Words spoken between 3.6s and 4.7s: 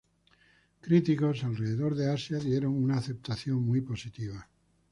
muy positiva.